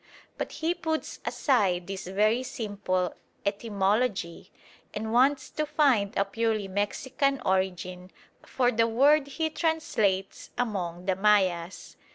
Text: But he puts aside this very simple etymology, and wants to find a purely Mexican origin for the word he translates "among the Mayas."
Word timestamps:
But 0.35 0.53
he 0.53 0.73
puts 0.73 1.19
aside 1.25 1.85
this 1.85 2.07
very 2.07 2.41
simple 2.41 3.13
etymology, 3.45 4.51
and 4.95 5.13
wants 5.13 5.51
to 5.51 5.67
find 5.67 6.17
a 6.17 6.25
purely 6.25 6.67
Mexican 6.67 7.39
origin 7.45 8.09
for 8.43 8.71
the 8.71 8.87
word 8.87 9.27
he 9.27 9.51
translates 9.51 10.49
"among 10.57 11.05
the 11.05 11.15
Mayas." 11.15 11.97